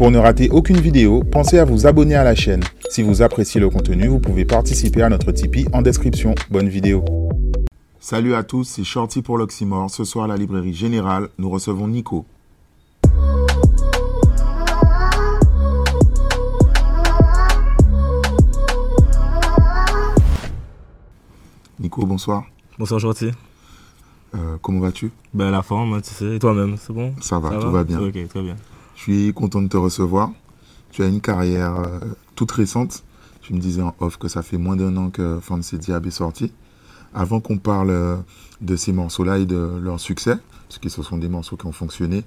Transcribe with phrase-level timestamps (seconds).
[0.00, 2.62] Pour ne rater aucune vidéo, pensez à vous abonner à la chaîne.
[2.88, 6.34] Si vous appréciez le contenu, vous pouvez participer à notre Tipeee en description.
[6.50, 7.04] Bonne vidéo.
[8.00, 9.90] Salut à tous, c'est Shorty pour l'Oxymore.
[9.90, 12.24] Ce soir à la librairie Générale, nous recevons Nico.
[21.78, 22.44] Nico, bonsoir.
[22.78, 23.32] Bonsoir Shorty.
[24.34, 25.10] Euh, comment vas-tu?
[25.34, 26.36] Ben la forme, hein, tu sais.
[26.36, 27.12] Et toi-même, c'est bon?
[27.20, 28.00] Ça va, tout va bien.
[28.00, 28.56] Ok, très bien.
[28.96, 30.30] Je suis content de te recevoir.
[30.90, 31.98] Tu as une carrière euh,
[32.34, 33.04] toute récente.
[33.42, 36.10] Tu me disais en off que ça fait moins d'un an que Fancy Diab est
[36.10, 36.52] sorti.
[37.14, 38.16] Avant qu'on parle euh,
[38.60, 40.36] de ces morceaux-là et de leur succès,
[40.68, 42.24] parce que ce sont des morceaux qui ont fonctionné,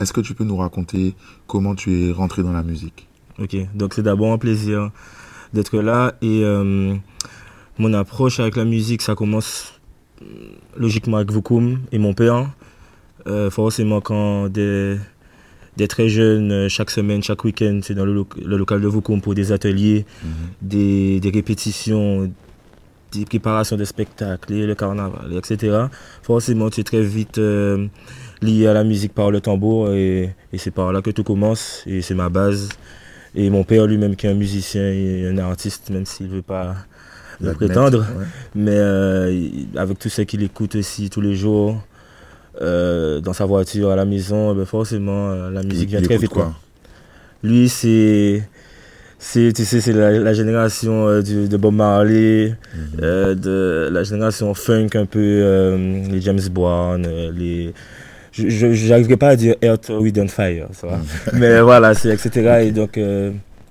[0.00, 1.14] est-ce que tu peux nous raconter
[1.46, 3.08] comment tu es rentré dans la musique?
[3.38, 4.90] Ok, donc c'est d'abord un plaisir
[5.52, 6.42] d'être là et
[7.78, 9.78] mon approche avec la musique, ça commence
[10.76, 12.50] logiquement avec Vukum et mon père.
[13.26, 14.98] Euh, forcément, quand des,
[15.76, 19.34] des, très jeunes, euh, chaque semaine, chaque week-end, c'est dans le, local de Vukum pour
[19.34, 20.30] des ateliers, mhm.
[20.62, 22.30] des, des, répétitions,
[23.12, 25.86] des préparations de spectacles, le carnaval, etc.
[26.22, 27.86] Forcément, tu es très vite euh,
[28.42, 31.82] lié à la musique par le tambour et, et c'est par là que tout commence
[31.86, 32.68] et c'est ma base.
[33.34, 36.42] Et mon père lui-même qui est un musicien et un artiste, même s'il ne veut
[36.42, 36.74] pas
[37.40, 38.06] de prétendre.
[38.54, 41.80] Mais euh, avec tout ce qu'il écoute aussi tous les jours,
[42.60, 46.30] euh, dans sa voiture, à la maison, ben forcément, euh, la musique vient très vite.
[46.30, 46.54] Quoi?
[47.42, 48.42] Lui, c'est.
[49.18, 53.34] C'est, tu sais, c'est la, génération de Bob Marley, mhm.
[53.34, 55.74] de la génération funk un peu,
[56.10, 57.02] les James Brown,
[57.34, 57.72] les,
[58.32, 60.96] je n'arriverai pas à dire Earth, Wind Fire, ça va.
[60.98, 61.38] Mhm.
[61.38, 62.66] mais voilà, c'est etc.
[62.66, 63.00] Et donc,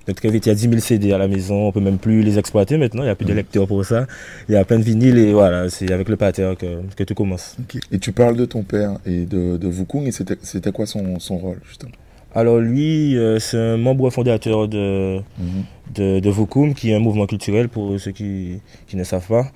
[0.06, 1.98] donc très vite, il y a 10 000 CD à la maison, on peut même
[1.98, 3.36] plus les exploiter maintenant, il n'y a plus de mm.
[3.36, 4.06] lecteurs pour ça.
[4.48, 7.14] Il y a plein de vinyles et voilà, c'est avec le pater que, que tout
[7.14, 7.56] commence.
[7.90, 11.58] Et tu parles de ton père et de, de et c'était quoi son, son rôle
[11.66, 11.92] justement?
[12.34, 15.94] Alors lui, euh, c'est un membre fondateur de, mm-hmm.
[15.94, 19.50] de, de qui est un mouvement culturel pour ceux qui, qui ne savent pas.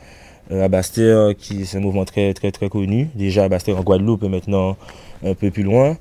[0.51, 3.09] Euh, à Bastère, qui c'est un mouvement très très très connu.
[3.15, 4.77] Déjà à Bastère en Guadeloupe et maintenant
[5.25, 5.97] un peu plus loin.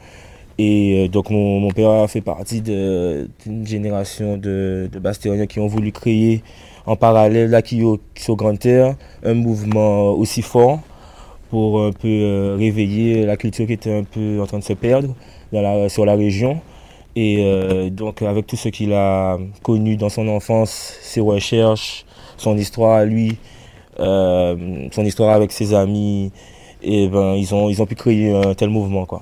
[0.62, 5.94] Et euh, donc mon, père a fait partie d'une génération de, de qui ont voulu
[5.94, 6.44] créer
[6.86, 7.82] en parallèle, là qui
[8.16, 10.82] sur Grande Terre, un mouvement aussi fort
[11.50, 14.74] pour un peu euh, réveiller la culture qui était un peu en train de se
[14.74, 15.16] perdre
[15.88, 16.60] sur la région.
[17.16, 22.06] Et euh, donc avec tout ce qu'il a connu dans son enfance, ses recherches,
[22.36, 23.38] son histoire à lui,
[23.98, 26.34] son histoire avec ses amis,
[26.84, 29.22] et ben ils ont, ils ont pu créer un tel mouvement quoi.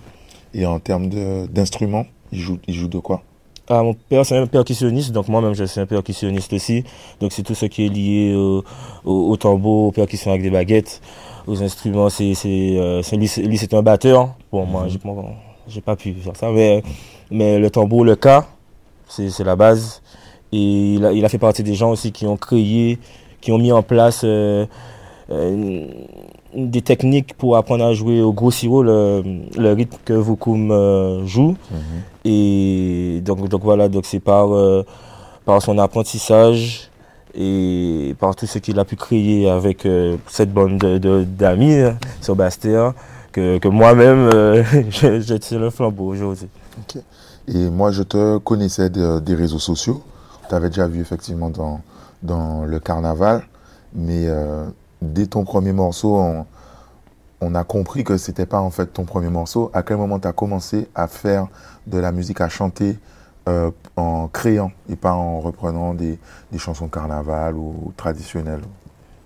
[0.57, 1.07] Et en termes
[1.47, 3.21] d'instruments, il joue, il joue de quoi?
[3.69, 6.83] Ah, mon père, c'est un percussionniste, donc moi-même, je suis un percussionniste aussi.
[7.19, 8.63] Donc, c'est tout ce qui est lié au,
[9.05, 10.99] au, tambour, aux percussions avec des baguettes,
[11.45, 12.09] aux instruments.
[12.09, 14.35] C'est, euh, lui, c'est un batteur.
[14.51, 15.25] Bon, moi, mhm.
[15.67, 16.81] j'ai pas pu faire ça, mais,
[17.29, 18.47] mais le tambour, le cas,
[19.07, 20.01] c'est la base.
[20.51, 22.97] Et il a, il a, fait partie des gens aussi qui ont créé,
[23.41, 24.65] qui ont mis en place euh,
[25.29, 25.87] euh,
[26.53, 29.23] des techniques pour apprendre à jouer au gros sirop le,
[29.57, 31.55] le rythme que Vukum euh, joue.
[31.71, 31.77] Mhm.
[32.25, 34.83] Et donc, donc voilà, donc c'est par, euh,
[35.45, 36.89] par son apprentissage
[37.35, 39.87] et par tout ce qu'il a pu créer avec
[40.27, 40.77] cette bande
[41.37, 42.93] d'amis de, hein, sur Bastère
[43.31, 44.29] que, que moi-même
[44.89, 46.47] je, tire le flambeau aujourd'hui.
[47.47, 50.01] Et moi je te connaissais des réseaux sociaux.
[50.49, 51.81] Tu avais déjà vu effectivement dans,
[52.23, 53.43] dans le carnaval,
[53.93, 54.27] mais
[55.01, 56.45] dès ton premier morceau,
[57.41, 59.69] on, a compris que c'était pas en fait ton premier morceau.
[59.73, 61.47] À quel moment tu as commencé à faire
[61.85, 62.97] de la musique, à chanter
[63.47, 66.19] euh, en créant et pas en reprenant des,
[66.57, 68.61] chansons carnaval ou traditionnelles?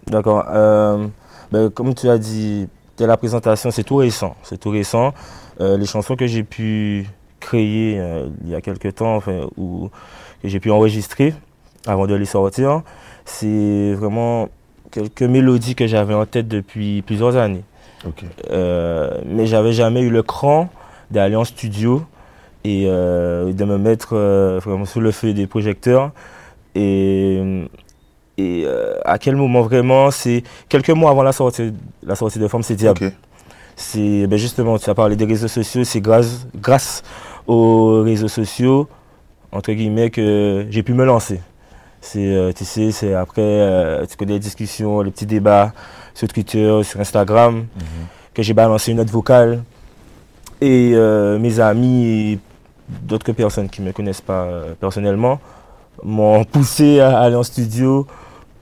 [0.08, 0.46] D'accord.
[0.50, 1.08] Euh,
[1.52, 2.68] ben, comme tu as dit,
[2.98, 4.36] dès la présentation, c'est tout récent.
[4.44, 5.14] C'est tout récent.
[5.60, 7.08] Euh, les chansons que j'ai pu
[7.40, 7.96] créer
[8.44, 9.20] il y a quelques temps,
[9.58, 9.90] ou
[10.42, 11.34] que j'ai pu enregistrer
[11.88, 12.84] avant de les sortir,
[13.26, 14.50] c'est vraiment
[14.92, 17.64] quelques mélodies que j'avais en tête depuis plusieurs années.
[18.50, 20.70] Euh, mais j'avais jamais eu le cran
[21.10, 22.04] d'aller en studio
[22.64, 26.12] et euh, de me mettre euh, vraiment sous le feu des projecteurs.
[26.76, 27.68] Et,
[28.38, 28.66] et
[29.06, 31.74] à quel moment vraiment C'est quelques mois avant la sortie,
[32.04, 33.12] la sortie de Forme, c'est Diable.
[33.76, 37.04] C'est ben justement, tu as parlé des réseaux sociaux, c'est grâce, grâce
[37.48, 38.88] aux réseaux sociaux,
[39.52, 41.42] entre guillemets, que j'ai pu me lancer.
[42.02, 45.72] C'est, euh, tu sais, c'est après, euh, tu connais les discussions, les petits débats
[46.16, 47.66] sur Twitter, sur Instagram, mhm.
[48.34, 49.64] que j'ai balancé une note vocale.
[50.60, 52.40] Et euh, mes amis et
[53.04, 54.48] d'autres personnes qui ne me connaissent pas
[54.80, 55.40] personnellement
[56.04, 58.08] m'ont poussé à aller en studio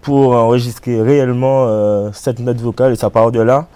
[0.02, 3.68] pour enregistrer réellement cette note vocale et ça part de là.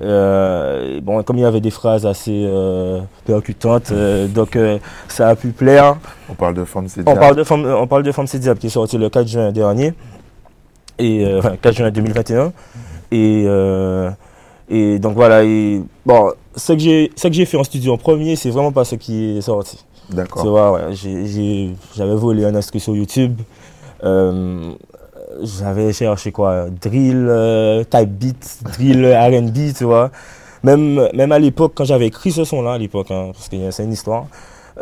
[0.00, 4.78] Euh, bon, comme il y avait des phrases assez euh, percutantes, euh, donc euh,
[5.08, 5.96] ça a pu plaire.
[6.28, 8.58] On parle de Femme C'est On parle de Femme, on parle de Femme C'est Diable
[8.58, 9.92] qui est sorti le 4 juin dernier,
[10.98, 12.52] et euh, enfin 4 juin 2021.
[13.10, 14.10] Et, euh,
[14.70, 15.44] et donc voilà.
[15.44, 19.36] Et, bon, ce que j'ai, fait en studio en premier, c'est vraiment pas ce qui
[19.36, 19.84] est sorti.
[20.08, 20.46] Tu D'accord.
[20.46, 20.94] vois, ouais,
[21.94, 23.38] j'avais volé un inscrit sur YouTube.
[25.42, 30.10] J'avais cherché quoi Drill, euh, type beat, drill RB, tu vois.
[30.62, 33.84] Même, même à l'époque, quand j'avais écrit ce son-là, à l'époque, hein, parce que c'est
[33.84, 34.26] une histoire,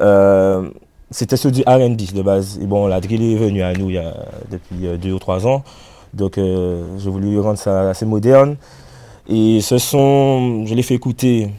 [0.01, 0.69] euh,
[1.11, 2.59] c'était sur du RB de base.
[2.63, 4.15] Et bon, la drill est venue à nous il y a,
[4.51, 5.63] depuis euh, deux ou trois ans.
[6.15, 8.57] Donc, euh, j'ai voulu rendre ça assez moderne.
[9.29, 11.51] Et ce son, je l'ai fait écouter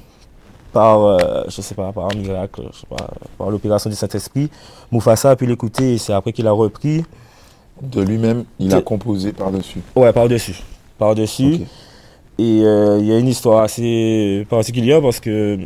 [0.74, 2.64] par, euh, je sais pas, par un miracle,
[3.38, 4.50] par l'opération du Saint-Esprit.
[4.92, 7.04] Mufasa a pu l'écouter et c'est après qu'il a repris.
[7.82, 9.80] De lui-même, il a composé par-dessus.
[9.96, 10.56] Ouais, par-dessus.
[11.00, 11.62] Par-dessus.
[12.38, 15.60] Et euh, il y a une histoire assez particulière parce que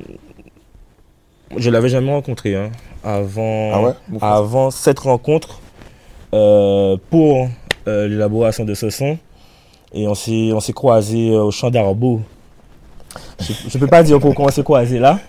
[1.56, 2.72] je l'avais jamais rencontré hein,
[3.04, 5.60] avant, Ah ouais avant cette rencontre
[6.34, 7.48] euh, pour
[7.88, 9.18] euh, l'élaboration de ce son.
[9.94, 12.22] Et on s'est, on s'est croisés au champ d'Arbeau.
[13.40, 15.20] Je ne peux pas dire pourquoi on s'est croisés là.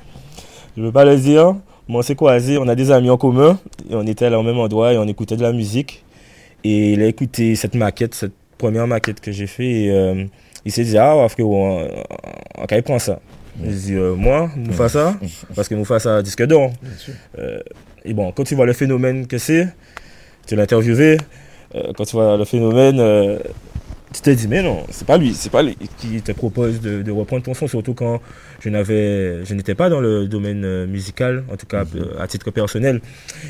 [0.77, 1.55] Je ne peux pas le dire.
[1.89, 3.59] Mais on s'est croisés, on a des amis en commun.
[3.89, 6.03] Et on était là au même endroit et on écoutait de la musique.
[6.69, 9.85] Et il a écouté cette maquette, cette première maquette que j'ai fait.
[9.85, 10.25] Et euh,
[10.65, 11.85] il s'est dit, ah ouais, frérot, on,
[12.59, 13.21] on, on prend ça.
[13.63, 15.15] J'ai dit, euh, moi, Mufasa,
[15.55, 16.73] parce que Mufasa a disque d'or.
[17.39, 17.61] Euh,
[18.05, 19.69] et bon, quand tu vois le phénomène que c'est,
[20.49, 21.19] tu l'as interviewé,
[21.77, 22.99] euh, quand tu vois le phénomène,
[24.17, 27.03] tu te dis, mais non, c'est pas lui, c'est pas lui qui te propose de,
[27.03, 28.21] de reprendre ton son, surtout quand
[28.61, 32.27] je n'avais, je n'étais pas dans le domaine euh, musical, en tout cas euh, à
[32.27, 33.01] titre personnel.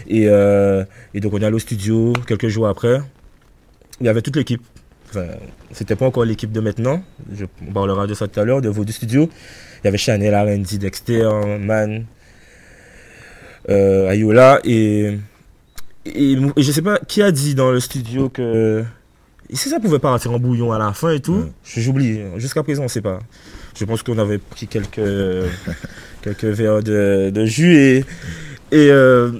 [0.08, 0.84] Et, euh,
[1.14, 3.00] et donc on est allé au studio quelques jours après.
[4.00, 4.62] Il y avait toute l'équipe.
[5.08, 5.26] Enfin,
[5.70, 7.02] c'était pas encore l'équipe de maintenant.
[7.32, 9.30] Je, on parlera de ça tout à l'heure, de vos du studio.
[9.82, 11.28] Il y avait Chanel, R&D, Dexter,
[11.60, 12.06] Man,
[13.68, 15.18] euh, Ayola et,
[16.06, 18.84] et, et je sais pas qui a dit dans le studio que
[19.52, 21.50] si ça pouvait partir en bouillon à la fin et tout, Mm.
[21.64, 22.20] j'oublie.
[22.36, 23.20] Jusqu'à présent, on sait pas.
[23.78, 25.00] Je pense qu'on avait pris quelques
[26.22, 27.98] quelques verres de, de jus et
[28.72, 29.32] et, euh,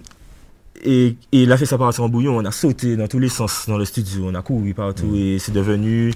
[0.84, 2.36] et et il a fait ça partir en bouillon.
[2.36, 4.26] On a sauté dans tous les sens dans le studio.
[4.28, 6.12] On a couru partout et c'est devenu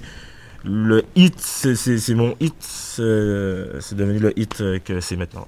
[0.63, 1.35] le hit.
[1.39, 2.53] C'est mon hit.
[2.61, 5.47] C'est devenu le hit que c'est maintenant.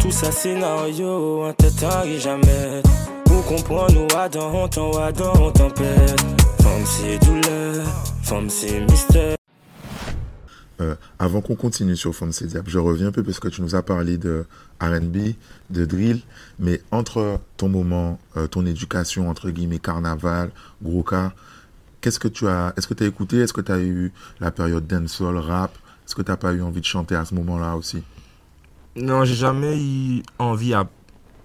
[0.00, 2.82] Tout ça scénario, un tête arrive jamais.
[3.26, 6.20] Pour comprendre, nous Adam, on t'en Adam, on tempête.
[6.62, 7.86] Femme c'est douleur,
[8.22, 9.36] femme c'est mystère.
[10.80, 13.60] Euh, avant qu'on continue sur Femme C'est Diable, je reviens un peu parce que tu
[13.60, 14.46] nous as parlé de
[14.80, 15.34] RB,
[15.68, 16.22] de drill,
[16.58, 20.50] mais entre ton moment, euh, ton éducation, entre guillemets, carnaval,
[20.82, 21.32] gros cas,
[22.00, 24.10] qu'est-ce que tu as, est-ce que tu as écouté, est-ce que tu as eu
[24.40, 25.76] la période dancehall, rap,
[26.06, 28.02] est-ce que tu n'as pas eu envie de chanter à ce moment-là aussi?
[28.96, 30.86] Non, j'ai jamais eu envie à...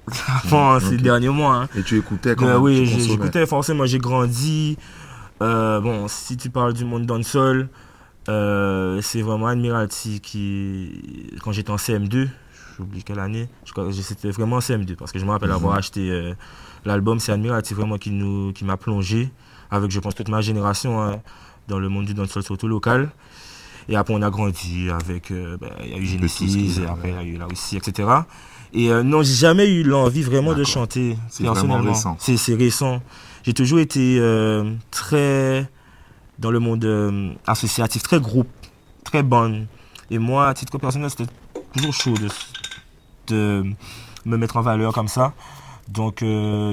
[0.43, 1.55] avant ces derniers mois.
[1.55, 1.69] hein.
[1.75, 4.77] Et tu écoutais quand même, oui, j'écoutais forcément, j'ai grandi.
[5.41, 7.69] Euh, bon, si tu parles du monde dancehall,
[8.29, 12.27] euh, c'est vraiment Admiralty qui, quand j'étais en CM2,
[12.77, 13.49] j'oublie quelle année,
[13.91, 16.33] c'était vraiment en CM2 parce que je me rappelle avoir acheté euh,
[16.85, 19.29] l'album, c'est Admiralty vraiment qui nous, qui m'a plongé
[19.71, 21.21] avec, je pense, toute ma génération hein,
[21.67, 23.09] dans le monde du dancehall surtout local.
[23.89, 27.09] Et après, on a grandi avec, euh, ben, il y a eu Genesis, et après,
[27.09, 28.07] il y a eu là aussi, etc.
[28.73, 32.17] Et euh, non, j'ai jamais eu l'envie vraiment de chanter C'est vraiment récent.
[32.19, 33.01] C'est récent.
[33.43, 35.69] J'ai toujours été euh, très
[36.39, 38.49] dans le monde euh, associatif, très groupe,
[39.03, 39.67] très bonne.
[40.11, 41.31] Et moi, à titre personnel, c'était
[41.77, 42.27] toujours chaud de,
[43.27, 43.63] de
[44.25, 45.33] me mettre en valeur comme ça.
[45.87, 46.23] Donc,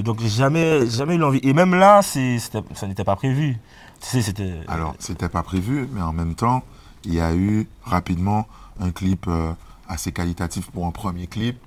[0.03, 1.39] donc jamais, jamais eu l'envie.
[1.43, 3.57] Et même là, c'était- ça n'était pas prévu.
[4.01, 4.55] C'était.
[4.67, 6.63] Alors, c'était pas prévu, mais en même temps,
[7.05, 8.47] il y a eu rapidement
[8.79, 9.53] un clip euh,
[9.87, 11.57] assez qualitatif pour un premier clip.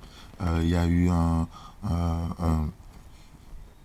[0.42, 1.46] Euh, il y a eu un,
[1.88, 2.68] un- un-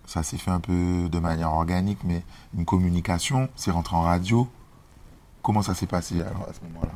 [0.06, 2.22] ça s'est fait un peu de manière organique, mais
[2.56, 4.48] une communication, c'est rentré en radio.
[5.42, 6.92] Comment ça s'est passé alors à ce moment-là?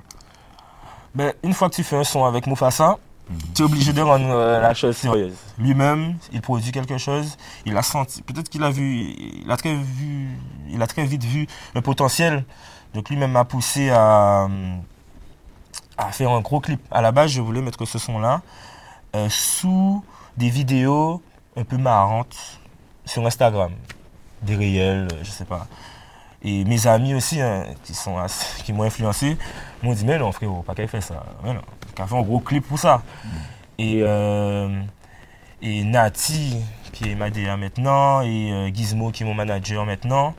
[1.15, 2.99] Ben, une fois que tu fais un son avec Mufasa,
[3.55, 5.35] tu es obligé de rendre euh, la chose sérieuse.
[5.59, 9.75] Lui-même, il produit quelque chose, il a senti, peut-être qu'il a vu, il a très
[9.75, 10.29] vu,
[10.69, 12.45] il a très vite vu le potentiel.
[12.95, 14.49] Donc lui-même m'a poussé à,
[15.97, 16.81] à faire un gros clip.
[16.91, 18.43] À la base, je voulais mettre ce son-là
[19.15, 20.05] euh, sous
[20.37, 21.23] des vidéos
[21.57, 22.61] un peu marrantes
[23.05, 23.73] sur Instagram,
[24.43, 25.67] des réels, euh, je sais pas.
[26.43, 28.17] Et mes amis aussi, hein, qui sont
[28.65, 29.37] qui m'ont influencé,
[29.83, 31.63] m'ont dit mais non frérot, pas qu'à faire ça, mais non,
[31.95, 33.03] qu'à faire un gros clip pour ça.
[33.79, 34.83] Et euh,
[35.63, 36.57] et Nati
[36.93, 40.35] qui est ma DA maintenant et euh, Gizmo qui est mon manager maintenant,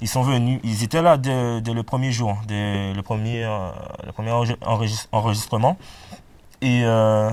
[0.00, 3.70] ils sont venus, ils étaient là dès, dès le premier jour, dès le premier, euh,
[4.04, 4.30] le premier
[5.12, 5.76] enregistrement.
[6.62, 7.30] Et, euh,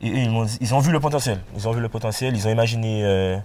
[0.00, 0.28] et- et
[0.60, 1.40] ils, ont vu le potentiel.
[1.56, 3.36] Ils ont vu le potentiel, ils ont imaginé euh,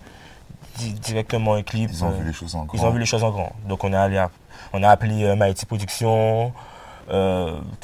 [0.78, 1.90] di- directement un clip.
[1.92, 2.78] Ils ont vu les choses en grand.
[2.78, 3.52] ils ont vu les choses en grand.
[3.68, 4.30] Donc on, est allé à-
[4.74, 6.52] on a appelé Mighty Productions,
[7.08, 7.14] tout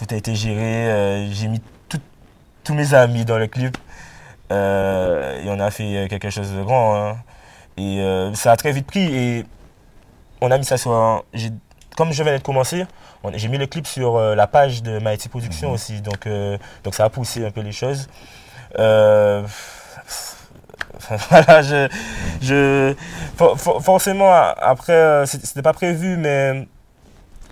[0.10, 2.00] a été géré, j'ai mis tout-
[2.64, 3.78] tous mes amis dans le clip
[4.50, 4.54] et
[5.48, 6.96] on a fait quelque chose de grand.
[6.96, 7.18] hein.
[7.78, 8.04] Et
[8.36, 9.46] ça a très vite pris et
[10.42, 10.92] on a mis ça sur...
[10.92, 11.22] un-
[11.98, 12.86] Comme je venais de commencer,
[13.36, 15.74] j'ai mis le clip sur euh, la page de Mighty Productions Mhm.
[15.76, 18.08] aussi, donc, euh, donc ça a poussé un peu les choses.
[18.80, 19.44] Euh,
[21.30, 21.88] voilà, je,
[22.42, 22.94] je,
[23.38, 26.68] for- for- forcément, après, c'était pas prévu, mais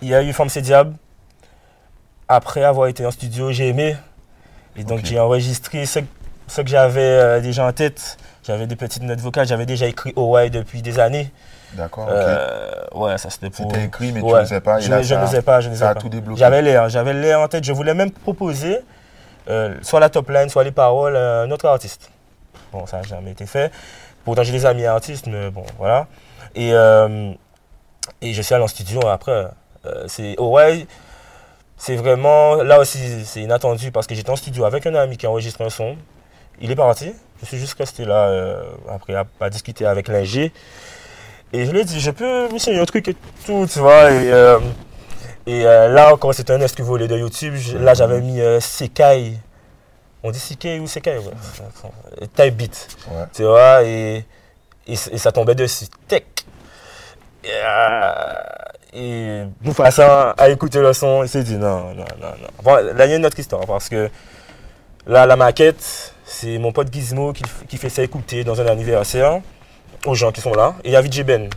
[0.02, 0.96] il y a eu Forme C'est Diable.
[2.28, 3.96] Après avoir été en studio, j'ai aimé.
[4.78, 6.00] Et donc, j'ai enregistré ce,
[6.48, 8.18] ce que j'avais déjà en tête.
[8.46, 9.48] J'avais des petites notes vocales.
[9.48, 11.32] J'avais déjà écrit OY depuis des années.
[11.74, 12.08] D'accord.
[12.10, 13.72] Euh, ouais, ça c'était pour.
[13.72, 14.40] C'était écrit, mais tu Ouais.
[14.42, 14.80] n'osais pas.
[14.80, 16.02] et Je, là, je ça- n'osais pas, je n'osais ça a pas.
[16.02, 16.40] tout débloqué.
[16.40, 17.64] J'avais l'air, j'avais l'air en tête.
[17.64, 18.80] Je voulais même proposer,
[19.50, 22.10] euh, soit la top line, soit les paroles, à un autre artiste.
[22.72, 23.72] Bon, ça n'a jamais été fait.
[24.26, 26.08] Pourtant, j'ai des amis artistes, mais bon, voilà.
[26.56, 27.32] Et, euh,
[28.22, 29.48] et je suis allé en studio après.
[29.86, 30.88] Euh, c'est oh ouais,
[31.78, 32.56] c'est vraiment.
[32.64, 35.64] Là aussi, c'est inattendu parce que j'étais en studio avec un ami qui a enregistré
[35.64, 35.96] un son.
[36.62, 37.14] Il est parti.
[37.42, 40.52] Je suis juste resté là euh, après à, à discuter avec l'ingé.
[41.52, 43.16] Et je lui ai dit, je peux essayer un truc et
[43.46, 44.12] tout, tu vois.
[44.12, 44.60] Et, euh,
[45.48, 47.56] et euh, là encore, c'était un esque volé de YouTube.
[47.80, 49.34] Là, j'avais mis euh, Sekai.
[50.22, 52.28] On dit Sekai ou Sekai ouais.
[52.36, 52.88] Type beat.
[53.10, 53.24] Ouais.
[53.34, 54.26] Tu vois, et,
[54.88, 55.86] et, et ça tombait dessus.
[56.08, 56.24] Tech.
[57.44, 57.50] Et,
[58.94, 62.48] et Mufasa a écouté le son, il s'est dit non, non, non, non.
[62.64, 64.10] Bon, là, il y a une autre histoire parce que
[65.08, 69.42] là, la maquette, c'est mon pote Gizmo qui, qui fait ça écouter dans un anniversaire
[70.06, 70.76] aux gens qui sont là.
[70.84, 71.50] Et il y a VJ Ben.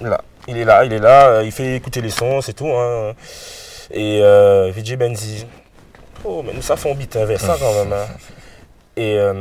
[0.00, 0.20] Là.
[0.46, 2.68] Il est là, il est là, euh, il fait écouter les sons, c'est tout.
[2.68, 3.12] Hein.
[3.90, 5.46] Et euh, Ben dit
[6.24, 7.92] Oh, mais nous, ça fait un beat vers ça quand même.
[7.92, 8.06] hein.
[8.96, 9.34] Et, euh,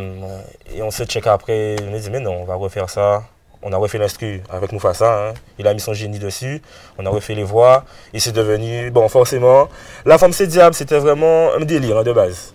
[0.76, 1.76] et on se check après.
[1.90, 3.24] On a dit, mais non, on va refaire ça.
[3.64, 5.30] On a refait l'instru avec Mufasa.
[5.30, 5.34] hein.
[5.58, 6.62] Il a mis son génie dessus.
[7.00, 7.84] On a refait les voix.
[8.14, 9.68] Et c'est devenu, bon, forcément,
[10.06, 12.54] La femme c'est diable, c'était vraiment un délire hein, de base.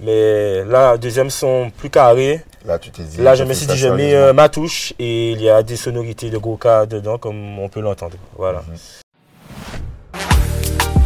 [0.00, 2.40] Mais là, deuxième son plus carré.
[2.64, 3.18] Là, tu t'es dit.
[3.18, 5.76] Là, je me suis dit, je mets euh, ma touche et il y a des
[5.76, 8.16] sonorités de Goka dedans, comme on peut l'entendre.
[8.36, 8.62] Voilà.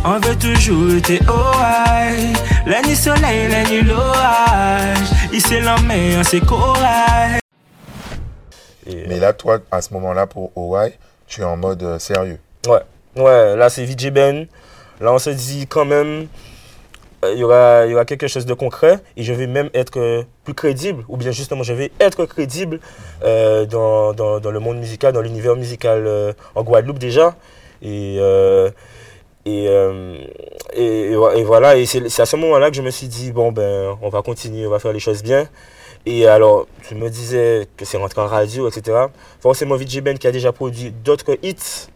[0.05, 2.33] On veut toujours être OI.
[2.67, 4.99] La nuit soleil, la nuit l'orage.
[5.33, 7.39] Ici la mer, c'est courage.
[8.87, 10.93] Et, Mais là, toi, à ce moment-là, pour OY,
[11.29, 12.39] tu es en mode euh, sérieux.
[12.67, 12.81] Ouais,
[13.17, 14.47] ouais, là c'est VJ Ben.
[15.01, 16.27] Là on se dit quand même,
[17.33, 19.99] il y, aura, il y aura quelque chose de concret et je vais même être
[19.99, 22.81] euh, plus crédible, ou bien justement je vais être crédible
[23.23, 27.37] euh, dans, dans, le monde musical, dans l'univers musical euh, en Guadeloupe déjà.
[27.81, 28.71] Et, euh,
[29.45, 30.17] et, euh,
[30.75, 33.33] et, et vo- et voilà, et c'est à ce moment-là que je me suis dit,
[33.33, 35.49] bon ben on va continuer, on va faire les choses bien.
[36.07, 39.07] Et alors, je me disais que c'est rentré en radio, etc.
[39.41, 41.87] Forcément, VJ Ben qui a déjà produit d'autres hits,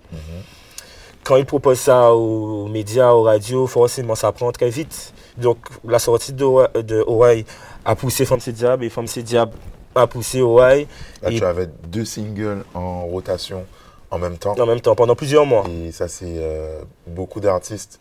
[1.27, 5.13] quand il propose ça aux médias, aux radios, forcément ça prend très vite.
[5.37, 7.45] Donc la sortie de, de Hawaii
[7.85, 9.53] a poussé Femme C'est Diable et Femme C'est Diable
[9.95, 10.87] a poussé Hawaii
[11.23, 13.65] Là, Et- tu avais deux singles en rotation
[14.11, 14.55] en même temps.
[14.59, 15.65] en même temps pendant plusieurs mois.
[15.69, 17.99] Et ça, c'est euh, beaucoup d'artistes,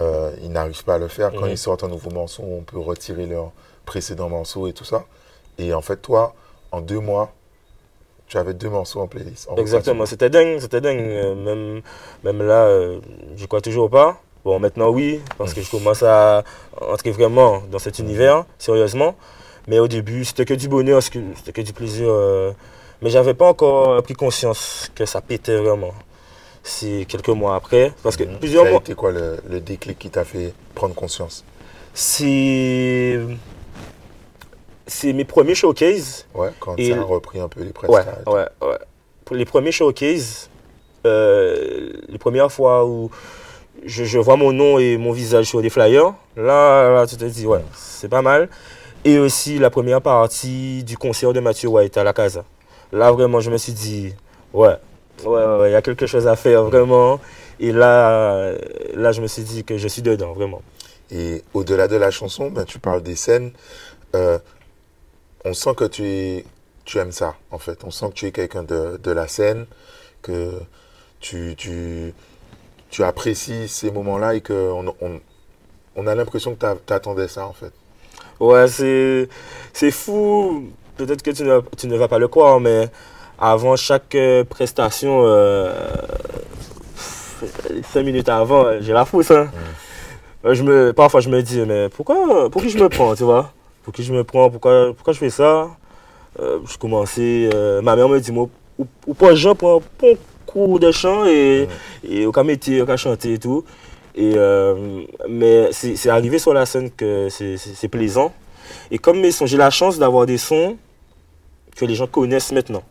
[0.00, 1.30] euh, ils n'arrivent pas à le faire.
[1.32, 1.50] Quand Mhm.
[1.52, 3.52] ils sortent un nouveau morceau, on peut retirer leur
[3.86, 5.04] précédent morceau et tout ça.
[5.58, 6.34] Et en fait, toi,
[6.72, 7.32] en deux mois,
[8.34, 9.46] tu avais deux morceaux en playlist.
[9.48, 10.98] en Exactement, c'était dingue, c'était dingue.
[11.00, 11.82] Euh, Même,
[12.24, 12.98] même là, euh,
[13.36, 14.20] j'y crois toujours pas.
[14.44, 16.42] Bon, maintenant oui, parce que je commence à
[16.80, 19.14] entrer vraiment dans cet univers, sérieusement.
[19.68, 22.08] Mais au début, c'était que du bonheur, c'était que- c'était du plaisir.
[22.10, 22.50] euh,
[23.00, 25.92] mais j'avais pas encore pris conscience que ça pétait vraiment.
[26.64, 28.38] C'est quelques mois après, parce que Mhm.
[28.40, 31.44] plusieurs Ça a mois, été quoi le, le déclic qui t'a fait prendre conscience?
[31.94, 33.18] C'est
[34.86, 36.26] c'est mes premiers showcases.
[36.34, 38.30] Ouais, quand Et ça a le- repris un peu les Ouais, tout.
[38.32, 38.78] ouais, ouais.
[39.24, 40.48] Pour les premiers showcases,
[41.06, 43.10] euh, les premières fois où
[43.84, 47.24] je, je vois mon nom et mon visage sur des flyers, là, là tu te
[47.24, 48.48] dis, ouais, c'est pas mal.
[49.04, 52.44] Et aussi la première partie du concert de Mathieu White à la Casa.
[52.92, 54.14] Là, vraiment, je me suis dit,
[54.54, 54.68] ouais,
[55.24, 57.20] ouais, ouais, ouais, il y a quelque chose à faire, vraiment.
[57.60, 58.52] Et là,
[58.94, 60.62] là, je me suis dit que je suis dedans, vraiment.
[61.10, 63.52] Et au-delà de la chanson, ben, tu parles des scènes.
[64.14, 64.38] Euh,
[65.44, 66.44] on sent que tu, es,
[66.84, 67.84] tu aimes ça, en fait.
[67.84, 69.66] On sent que tu es quelqu'un de, de la scène,
[70.22, 70.52] que
[71.20, 72.14] tu, tu,
[72.90, 75.20] tu apprécies ces moments-là et qu'on on,
[75.96, 77.72] on a l'impression que tu attendais ça, en fait.
[78.40, 79.28] Ouais, c'est,
[79.72, 80.70] c'est fou.
[80.96, 82.88] Peut-être que tu ne, tu ne vas pas le croire, mais
[83.38, 85.72] avant chaque euh, prestation, euh,
[87.92, 89.30] cinq minutes avant, j'ai la fousse.
[89.32, 89.50] Hein.
[90.44, 93.24] Euh, Je me, parfois, je me dis, mais pourquoi, pour qui je me prends, tu
[93.24, 93.52] vois?
[93.84, 95.70] Pour qui je me prends Pourquoi, pourquoi je fais ça?
[96.40, 98.48] Euh, Je commençais, euh, ma mère me dit, moi,
[98.78, 101.68] ou, ou pas Jean pour un bon cours de chant et,
[102.08, 103.64] et au cas métier, au cas chanter et tout.
[104.16, 108.32] Et, euh, mais c'est arrivé sur la scène que c'est- plaisant.
[108.90, 110.76] Et comme mes sons, j'ai la chance d'avoir des sons
[111.76, 112.82] que les gens connaissent maintenant.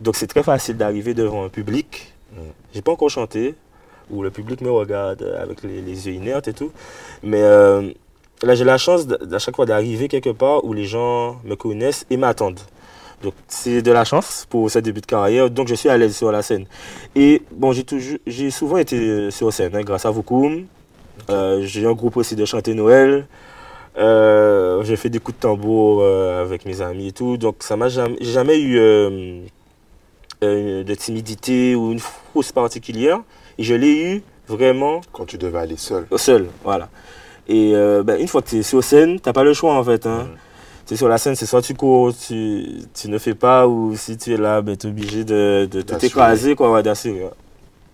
[0.00, 2.12] Donc c'est très facile d'arriver devant un public.
[2.74, 3.54] J'ai pas encore chanté,
[4.10, 6.72] où le public me regarde avec les, les yeux inertes et tout.
[7.22, 7.42] Mais
[8.42, 12.06] là, j'ai la chance à chaque fois d'arriver quelque part où les gens me connaissent
[12.10, 12.60] et m'attendent.
[13.22, 15.48] Donc c'est de la chance pour ce début de carrière.
[15.50, 16.66] Donc je suis à l'aise sur la scène.
[17.14, 20.66] Et bon, j'ai toujours, j'ai souvent été euh, sur scène hein, grâce à Vukum.
[21.30, 23.26] Euh, j'ai un groupe aussi de chanter Noël.
[23.96, 27.36] Euh, j'ai fait des coups de tambour euh, avec mes amis et tout.
[27.36, 28.76] Donc ça m'a jamais, jamais eu
[30.42, 33.20] de timidité ou une frousse particulière.
[33.56, 36.06] Et je l'ai eu vraiment Quand tu devais aller seul.
[36.16, 36.88] seul, voilà.
[37.48, 39.84] Et euh, ben, une fois que tu es sur scène, tu pas le choix en
[39.84, 40.06] fait.
[40.06, 40.28] Hein.
[40.86, 43.94] Tu es sur la scène, c'est soit tu cours, tu, tu ne fais pas, ou
[43.96, 46.06] si tu es là, ben, tu es obligé de, de tout D'assurer.
[46.06, 47.24] écraser, quoi, ouais, d'assurer.
[47.24, 47.30] ouais.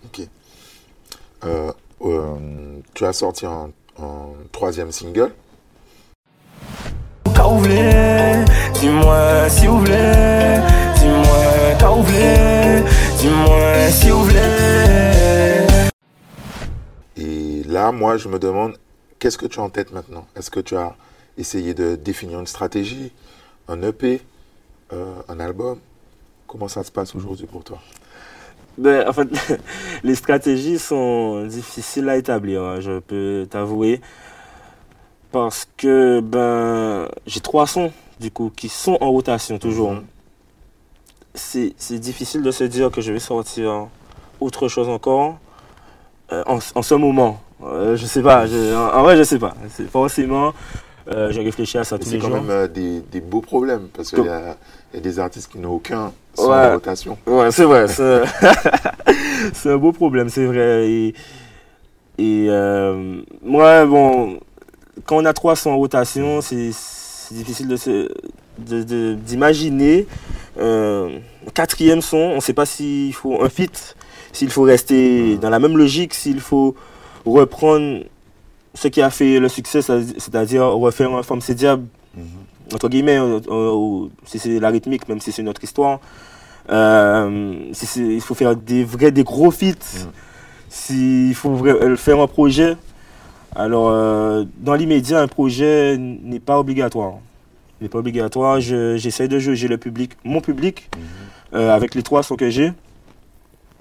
[0.05, 0.27] Ok.
[1.45, 2.35] Euh, euh,
[2.95, 5.33] tu as sorti un, un troisième single.
[7.35, 10.59] Quand vous voulez, dis-moi si vous voulez,
[10.97, 12.83] dis-moi quand vous voulez,
[13.19, 15.67] dis-moi si vous voulez.
[17.17, 18.75] Et là, moi, je me demande,
[19.21, 20.27] qu'est-ce que tu as en tête maintenant?
[20.35, 20.97] Est-ce que tu as
[21.39, 23.13] essayé de définir une stratégie,
[23.69, 24.21] un EP,
[24.93, 25.79] euh, un album?
[26.49, 27.79] Comment ça se passe aujourd'hui pour toi?
[28.77, 29.29] Ben, en fait,
[30.03, 34.01] les stratégies sont difficiles à établir, hein, je peux t'avouer.
[35.31, 39.93] Parce que ben, j'ai trois sons, du coup, qui sont en rotation toujours.
[39.93, 40.05] Mhm.
[41.35, 43.87] C'est c'est difficile de se dire que je vais sortir
[44.41, 45.39] autre chose encore
[46.33, 47.41] euh, en, en ce moment.
[47.63, 49.55] Euh, je sais pas, je- en, en vrai, je sais pas.
[49.69, 50.53] C'est forcément,
[51.09, 52.37] euh, j'ai réfléchi à ça tous C'est les quand jours.
[52.41, 54.57] même euh, des, des beaux problèmes, parce qu'il y, a
[54.93, 56.73] il y a des artistes qui n'ont aucun son Ouais.
[56.73, 57.19] rotation.
[57.27, 57.87] Ouais, c'est vrai.
[57.89, 58.23] C'est
[59.53, 60.89] c'est un beau problème, c'est vrai.
[60.89, 61.15] Et,
[62.19, 64.41] et euh, moi, bon,
[65.05, 70.07] quand on a trois sons en rotation, c'est c'est difficile de d'imaginer
[71.55, 72.17] quatrième son.
[72.17, 73.97] On ne sait pas s'il faut un feat,
[74.33, 76.75] s'il faut rester dans la même logique, s'il faut
[77.25, 78.05] reprendre
[78.75, 81.85] ce qui a fait le succès, c'est- c'est-à-dire refaire un forme diable
[82.73, 85.99] entre guillemets, euh, euh, si c'est la rythmique, même si c'est notre histoire.
[86.71, 90.07] Euh, si il faut faire des vrais, des gros feats.
[90.69, 91.57] S'il faut
[91.97, 92.77] faire un projet.
[93.57, 97.15] Alors, euh, dans l'immédiat, un projet n'est pas obligatoire.
[97.81, 98.61] Il n'est pas obligatoire.
[98.61, 100.89] Je- J'essaie de juger le public, mon public,
[101.55, 102.73] euh, avec les trois sons que j'ai.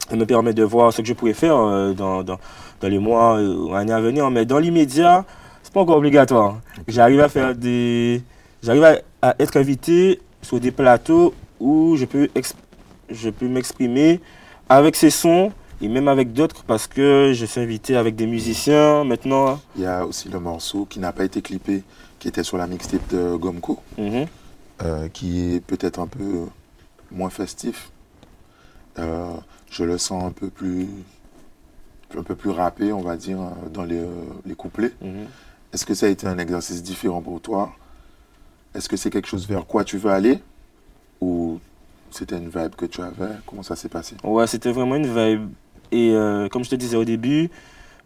[0.10, 1.56] Ça me permet de voir ce que je pourrais faire
[1.94, 2.40] dans, dans,
[2.82, 4.30] dans les mois euh, ou années à venir.
[4.32, 5.26] Mais dans l'immédiat,
[5.64, 6.60] c'est pas encore obligatoire.
[6.88, 8.22] J'arrive à faire des.
[8.64, 12.30] J'arrive à, à être invité sur des plateaux où je peux,
[13.10, 14.20] je peux m'exprimer
[14.70, 19.04] avec ces sons et même avec d'autres parce que je suis invité avec des musiciens
[19.04, 19.60] maintenant.
[19.76, 21.84] Il y a aussi le morceau qui n'a pas été clippé,
[22.20, 24.26] qui était sur la mixtape de Gomco, Mhm.
[24.84, 26.46] euh, qui est peut-être un peu
[27.12, 27.90] moins festif.
[28.98, 29.32] Euh,
[29.72, 30.88] je le sens un peu plus,
[32.18, 34.08] un peu plus rappé, on va dire, euh, dans les, euh,
[34.46, 34.92] les couplets.
[35.02, 35.28] Mhm.
[35.74, 37.72] Est-ce que ça a été un exercice différent pour toi?
[38.74, 40.40] Est-ce que c'est quelque chose vers quoi tu veux aller?
[41.22, 41.60] Ou
[42.12, 43.36] c'était une vibe que tu avais?
[43.46, 44.16] Comment ça s'est passé?
[44.24, 45.50] Ouais, c'était vraiment une vibe.
[45.92, 47.50] Et euh, comme je te disais au début,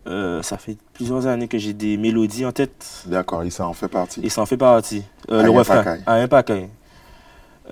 [0.07, 3.03] euh, ça fait plusieurs années que j'ai des mélodies en tête.
[3.05, 4.21] D'accord, et ça en fait partie.
[4.21, 5.03] Et ça en fait partie.
[5.29, 5.83] Euh, le un refrain.
[6.05, 6.27] Ah, un.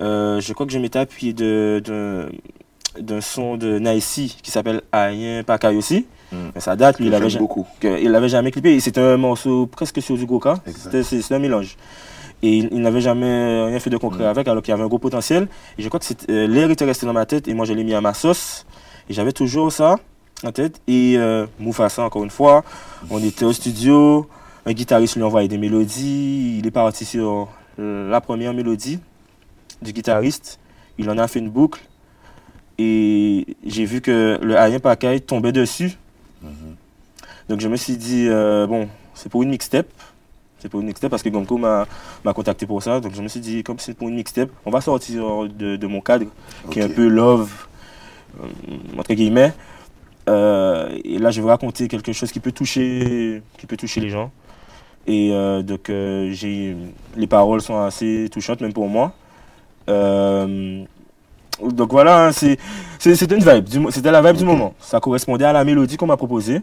[0.00, 2.28] Euh, je crois que je m'étais appuyé de- d'un
[2.98, 6.06] d'un son de Naïsi qui s'appelle Aïe Pacaille aussi.
[6.32, 6.36] Mm.
[6.54, 7.66] Mais ça date, lui, il avait, beaucoup.
[7.80, 8.78] que- il l'avait jamais clippé.
[8.80, 10.26] C'était un morceau presque sur du.
[10.66, 11.76] C'était- C'est un mélange.
[12.42, 14.28] Et il, il n'avait jamais rien fait de concret Mm.
[14.28, 15.46] avec, alors qu'il y avait un gros potentiel.
[15.78, 17.84] Et je crois que euh, l'air était resté dans ma tête et moi je l'ai
[17.84, 18.66] mis à ma sauce.
[19.08, 19.96] Et j'avais toujours ça
[20.44, 20.80] en tête.
[20.88, 22.64] Et euh, Mufasa, encore une fois,
[23.10, 24.26] on était au studio.
[24.66, 26.58] Un guitariste lui envoyait des mélodies.
[26.58, 28.98] Il est parti sur la première mélodie
[29.82, 30.58] du guitariste.
[30.98, 31.80] Il en a fait une boucle.
[32.78, 35.92] Et j'ai vu que le Ayen Pakai tombait dessus.
[37.52, 39.86] Donc je me suis dit, euh, bon, c'est pour une mixtape.
[40.58, 41.86] C'est pour une mixtape parce que Gomco m'a
[42.34, 42.98] contacté pour ça.
[42.98, 45.22] Donc je me suis dit, comme c'est pour une mixtape, on va sortir
[45.54, 46.24] de, de mon cadre,
[46.70, 47.50] qui est un peu love,
[48.42, 48.46] euh,
[48.98, 49.52] entre guillemets.
[50.30, 54.08] Euh, et là, je vais raconter quelque chose qui peut toucher, qui peut toucher les
[54.08, 54.30] gens.
[55.06, 56.74] Et euh, donc, euh, j'ai,
[57.16, 59.12] les paroles sont assez touchantes, même pour moi.
[61.62, 62.56] Donc voilà, hein, c'est
[62.98, 64.74] c'est- c'était une vibe, du mo- c'était la vibe du moment.
[64.80, 66.62] Ça correspondait à la mélodie qu'on m'a proposée.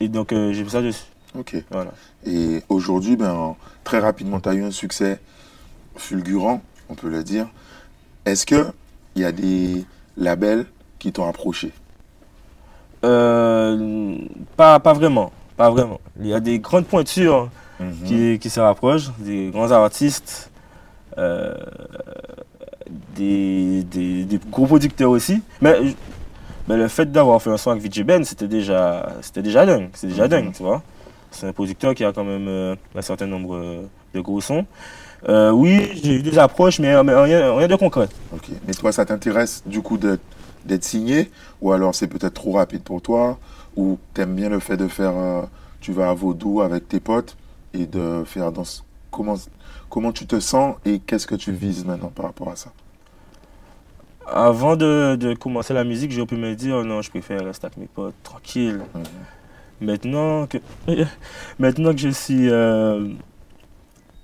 [0.00, 1.04] Et donc euh, j'ai fait ça dessus.
[1.38, 1.56] Ok.
[1.70, 1.92] Voilà.
[2.26, 3.54] Et aujourd'hui, ben,
[3.84, 5.20] très rapidement, tu as eu un succès
[5.96, 7.46] fulgurant, on peut le dire.
[8.24, 8.66] Est-ce que
[9.14, 9.84] il y a des
[10.16, 10.66] labels
[10.98, 11.72] qui t'ont approché?
[13.04, 14.16] Euh,
[14.56, 16.00] pas, pas vraiment, pas vraiment.
[16.20, 18.06] Il y a des grandes pointures Mhm.
[18.06, 20.50] qui, qui se rapprochent, des grands artistes,
[21.18, 21.54] euh,
[23.14, 25.42] des, des, des gros producteurs aussi.
[25.60, 25.76] Mais,
[26.68, 29.88] mais le fait d'avoir fait un son avec VJ Ben, c'était déjà, c'était déjà dingue.
[29.94, 30.28] C'est déjà Mhm.
[30.30, 30.82] dingue, tu vois.
[31.30, 33.82] C'est un producteur qui a quand même euh, un certain nombre euh,
[34.14, 34.64] de gros sons.
[35.28, 38.08] Euh, oui, j'ai eu des approches, mais, mais rien, rien de concret.
[38.32, 38.48] Ok.
[38.66, 41.30] Mais toi, ça t'intéresse du coup d'être signé?
[41.60, 43.38] Ou alors c'est peut-être trop rapide pour toi?
[43.76, 45.12] Ou t'aimes bien le fait de faire.
[45.80, 47.36] tu vas à Vaudou avec tes potes
[47.74, 48.62] et de faire dans.
[49.10, 49.36] Comment,
[49.88, 52.70] comment tu te sens et qu'est-ce que tu vises maintenant par rapport à ça?
[54.28, 57.78] Avant de, de commencer la musique, j'ai pu me dire non, je préfère rester avec
[57.78, 58.80] mes potes, tranquille.
[58.94, 59.02] Mhm.
[59.80, 60.58] Maintenant que,
[61.58, 63.08] maintenant que je suis euh,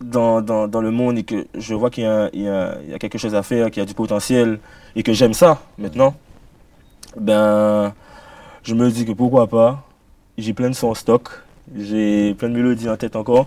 [0.01, 2.11] dans, dans, dans le monde et que je vois qu'il y, y
[2.49, 4.59] a- il y a quelque chose à faire, qu'il y a du potentiel
[4.97, 6.15] et que j'aime ça maintenant,
[7.17, 7.93] ben,
[8.63, 9.85] je me dis que pourquoi pas.
[10.39, 11.29] J'ai plein de sons en stock,
[11.77, 13.47] j'ai plein de mélodies en tête encore.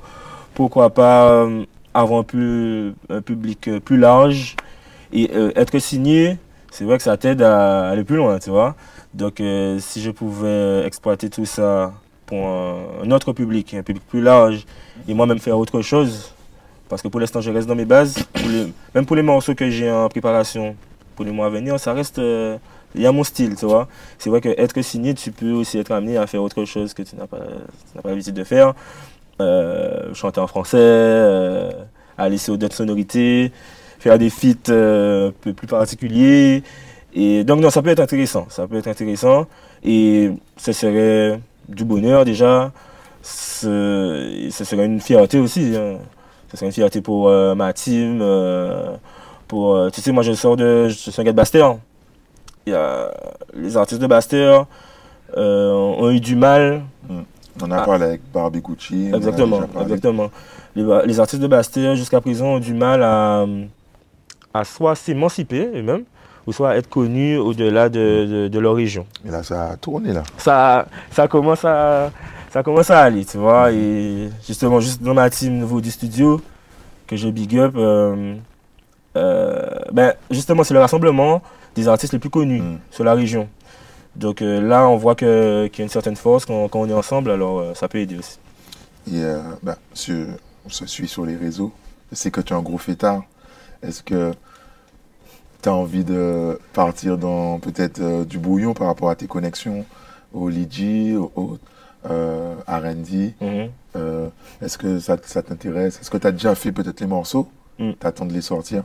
[0.53, 4.55] Pourquoi pas euh, avoir un, plus, un public euh, plus large
[5.11, 6.37] et euh, être signé,
[6.75, 8.75] c'est vrai que ça t'aide à aller plus loin, tu vois.
[9.13, 11.93] Donc, euh, si je pouvais exploiter tout ça
[12.25, 14.65] pour un, autre public, un public plus large,
[15.07, 16.33] et moi-même faire autre chose,
[16.89, 18.17] parce que pour l'instant, je reste dans mes bases,
[18.93, 20.75] même pour les morceaux que j'ai en préparation
[21.15, 22.19] pour les mois à venir, ça reste.
[22.97, 23.87] Il y a mon style, tu vois.
[24.17, 27.03] C'est vrai que être signé, tu peux aussi être amené à faire autre chose que
[27.03, 28.73] tu n'as pas, tu n'as pas l'habitude de faire.
[29.41, 31.71] Euh, chanter en français, euh,
[32.17, 33.51] aller sur d'autres sonorités,
[34.05, 36.61] faire des feats euh, un peu plus particuliers.
[37.15, 38.45] Et donc, non, ça peut être intéressant.
[38.49, 39.47] Ça peut être intéressant.
[39.83, 42.71] Et ce serait du bonheur déjà.
[43.23, 45.73] Ce, ce serait une fierté aussi.
[45.75, 45.97] hein.
[46.51, 48.19] Ce serait une fierté pour euh, ma team.
[48.21, 48.95] euh,
[49.47, 50.87] pour, euh, tu sais, moi, je sors de.
[50.89, 51.77] Je suis un gars de Bastère.
[52.67, 53.11] Il y a
[53.55, 54.65] les artistes de Bastère
[55.37, 56.81] euh, ont eu du mal
[57.61, 57.85] On a Ah.
[57.85, 59.09] parlé avec Barbie Gucci.
[59.13, 60.29] Exactement, exactement.
[60.75, 63.45] Les, les artistes de Bastille jusqu'à présent ont du mal à,
[64.59, 66.03] à soit s'émanciper eux-mêmes,
[66.47, 69.05] ou soit être connus au-delà de, de- de leur région.
[69.27, 70.23] Et là, ça a tourné là.
[70.37, 72.11] Ça, ça, commence à,
[72.51, 73.71] ça commence à aller, tu vois.
[73.71, 76.39] Et justement, juste dans ma team nouveau du studio,
[77.07, 78.35] que je big up, euh,
[79.17, 81.41] euh, ben, justement, c'est le rassemblement
[81.75, 82.77] des artistes les plus connus Mm.
[82.91, 83.47] sur la région.
[84.15, 86.93] Donc euh, là, on voit qu'il y a une certaine force quand, quand on est
[86.93, 88.37] ensemble, alors ça peut aider aussi.
[89.11, 89.21] Et
[89.61, 90.27] bah, sur-
[90.65, 91.71] on se suit sur les réseaux.
[92.11, 93.23] Je sais que tu es un gros fêtard.
[93.83, 94.31] Est-ce que
[95.61, 99.85] tu as envie de partir dans peut-être euh, du bouillon par rapport à tes connexions
[100.33, 101.57] au Liji, au, au,
[102.09, 103.69] euh, R&D Mhm.
[103.95, 104.27] Euh,
[104.61, 105.99] Est-ce que ça, ça t'intéresse?
[106.01, 107.47] Est-ce que tu as déjà fait peut-être les morceaux?
[107.79, 107.91] Mm.
[107.93, 108.83] T'attends de les sortir?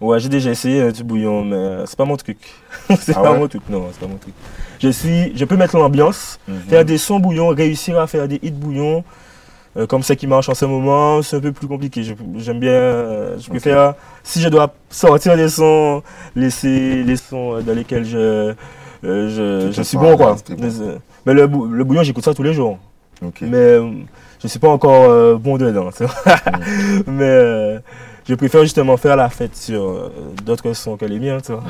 [0.00, 2.38] Ouais, j'ai déjà essayé du bouillon, mais c'est pas mon truc.
[3.00, 3.38] c'est Ah pas ouais?
[3.38, 4.34] mon truc, non, c'est pas mon truc.
[4.80, 6.60] Je suis, je peux mettre l'ambiance, Mhm.
[6.68, 9.04] faire des sons bouillon, réussir à faire des hits bouillon,
[9.76, 12.02] euh, comme ça qui marche en ce moment, c'est un peu plus compliqué.
[12.36, 16.02] J'aime bien, euh, je préfère, si je dois sortir des sons,
[16.36, 18.54] laisser les sons euh, dans lesquels je, euh,
[19.04, 20.34] je, je suis bon, quoi.
[20.48, 20.56] bon.
[20.58, 22.78] Mais, euh, mais le, bou- le bouillon, j'écoute ça tous les jours.
[23.40, 23.90] Mais euh,
[24.42, 25.90] je suis pas encore euh, bon dedans.
[26.04, 26.14] vois.
[27.06, 27.78] Mais euh,
[28.28, 30.12] je préfère justement faire la fête sur euh,
[30.44, 31.38] d'autres sons que les miens.
[31.40, 31.62] Tu vois.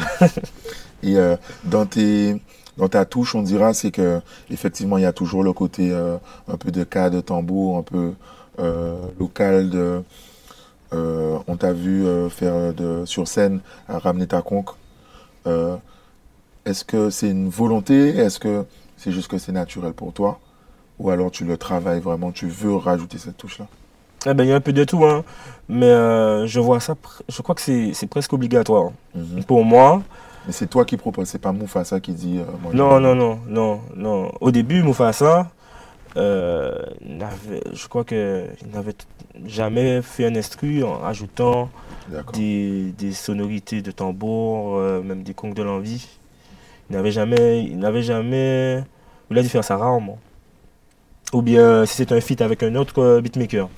[1.02, 2.40] Et euh, dans, tes,
[2.82, 6.16] dans ta touche, on dira, c'est que effectivement, il y a toujours le côté euh,
[6.48, 8.12] un peu de cas de tambour, un peu
[8.58, 9.70] euh, local.
[9.70, 10.02] De,
[10.92, 14.70] euh, on t'a vu faire de, sur scène, à ramener ta conque.
[16.64, 18.16] Est-ce que c'est une volonté?
[18.16, 18.64] Est-ce que
[18.96, 20.40] c'est juste que c'est naturel pour toi?
[20.98, 23.68] Ou alors tu le travailles vraiment, tu veux rajouter cette touche-là?
[24.26, 25.22] Eh ben, il y a un peu de tout, hein.
[25.68, 25.86] mais
[26.48, 26.96] je vois ça,
[27.28, 28.90] je crois que c'est presque obligatoire.
[29.14, 29.44] Mhm.
[29.44, 30.02] Pour moi,
[30.46, 32.38] Mais c'est toi qui proposes, c'est pas Moufassa qui dit.
[32.38, 34.32] euh, moi, non, non, non, non, non.
[34.40, 35.50] Au début, Mufasa,
[36.16, 36.74] euh,
[37.72, 38.94] je crois qu'il n'avait
[39.46, 41.70] jamais fait un instru en ajoutant
[42.32, 46.08] des, des sonorités de tambour, euh, même des conques de l'envie.
[46.90, 48.82] Il n'avait jamais, il n'avait jamais,
[49.30, 50.18] il a dû faire ça rarement.
[51.32, 53.68] Ou bien si c'est un feat avec un autre euh, beatmaker.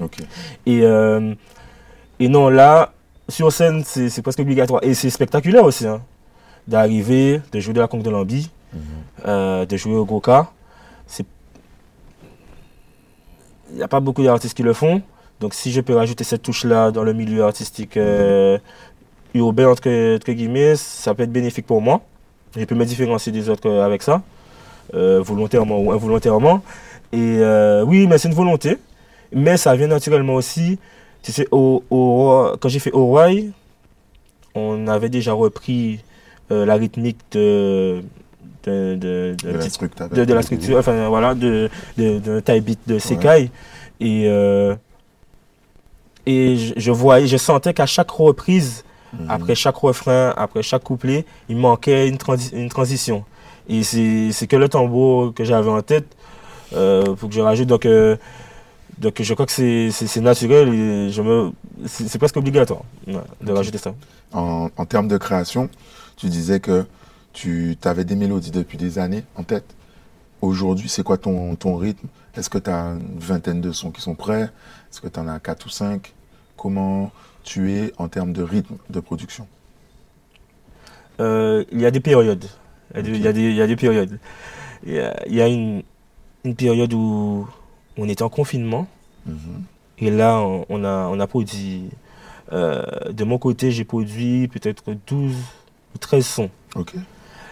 [0.00, 0.20] Ok.
[0.64, 1.34] Et, euh,
[2.20, 2.92] et non, là,
[3.28, 4.82] sur scène, c'est presque obligatoire.
[4.84, 6.00] Et c'est spectaculaire aussi, hein,
[6.66, 8.80] d'arriver, de jouer de la conque de l'ambi, Mhm.
[9.26, 10.50] euh, de jouer au Goka.
[13.70, 15.02] Il n'y a pas beaucoup d'artistes qui le font.
[15.40, 18.58] Donc si je peux rajouter cette touche-là dans le milieu artistique, euh,
[19.34, 22.00] urbain, entre, entre guillemets, ça peut être bénéfique pour moi.
[22.56, 24.22] Je peux me différencier des autres euh, avec ça,
[24.94, 26.62] euh, volontairement ou involontairement.
[27.12, 27.40] Et
[27.86, 28.78] oui, mais c'est une volonté.
[29.32, 30.78] Mais ça vient naturellement aussi.
[31.22, 33.52] Sais, au, au- quand j'ai fait Hawaii,
[34.54, 36.00] on avait déjà repris
[36.50, 38.02] euh, la rythmique de,
[38.64, 40.08] de, de, de- De la structure.
[40.08, 43.50] de, la structure, enfin voilà, de, de, type beat de Sekai.
[44.00, 44.74] Et, euh,
[46.26, 49.26] et je, je voyais, je sentais qu'à chaque reprise, Mhm.
[49.30, 53.24] après chaque refrain, après chaque couplet, il manquait une, transi- une transition.
[53.66, 56.06] Et c'est c'est que le tambour que j'avais en tête
[56.74, 57.68] euh, pour que je rajoute.
[57.68, 58.16] Donc, euh,
[59.00, 61.52] donc je crois que c'est- naturel et je me
[61.86, 63.94] c'est presque obligatoire ouais, de rajouter ça.
[64.32, 65.70] En, en termes de création,
[66.16, 66.84] tu disais que
[67.32, 69.74] tu avais des mélodies depuis des années en tête.
[70.42, 72.06] Aujourd'hui, c'est quoi ton, ton rythme?
[72.36, 74.42] Est-ce que tu as une vingtaine de sons qui sont prêts?
[74.90, 76.12] Est-ce que tu en as quatre ou cinq?
[76.56, 77.10] Comment
[77.44, 79.46] tu es en termes de rythme de production?
[81.20, 82.44] Euh, il y a des périodes.
[82.94, 83.16] Il y a des, Ok.
[83.16, 84.18] il y a des, il y a des périodes.
[84.86, 85.82] Il y a, il y a une,
[86.44, 87.48] une période où
[87.98, 88.86] on était en confinement.
[89.26, 89.36] Mhm.
[89.98, 91.90] Et là, on, on a, on a produit.
[92.52, 95.34] euh, de mon côté, j'ai produit peut-être 12
[95.94, 96.50] ou 13 sons.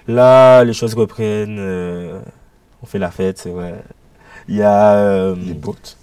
[0.08, 1.58] Là, les choses reprennent.
[1.58, 2.20] euh,
[2.82, 3.82] on fait la fête, c'est vrai.
[4.48, 5.34] Il y a, euh,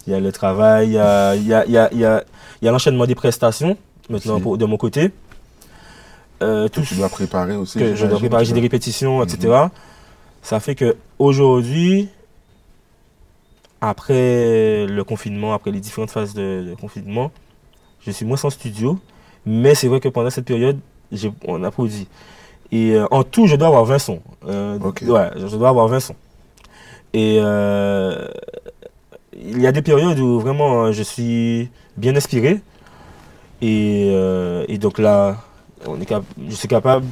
[0.06, 1.98] il y a le travail, il y a, il y a, il y a, il
[1.98, 2.22] y a,
[2.60, 3.78] il y a l'enchaînement des prestations,
[4.10, 5.10] maintenant pour- de mon côté.
[6.42, 7.78] Euh, Que tu dois préparer aussi.
[7.78, 9.22] que je dois préparer, j'ai des répétitions, Mhm.
[9.24, 9.54] etc.
[10.42, 12.08] Ça fait que aujourd'hui,
[13.88, 17.30] après le confinement, après les différentes phases de, de confinement,
[18.00, 18.98] je suis moins en studio.
[19.46, 20.78] Mais c'est vrai que pendant cette période,
[21.46, 22.08] on a produit.
[22.72, 24.22] Et euh, en tout, je dois avoir 20 sons.
[24.46, 24.78] Euh.
[24.78, 26.16] Ouais, je dois avoir 20 sons.
[27.12, 28.26] Et euh,
[29.36, 32.60] il y a des périodes où vraiment je suis bien inspiré.
[33.60, 34.08] Et,
[34.68, 35.38] et donc là,
[35.86, 36.12] on est
[36.48, 37.06] je suis capable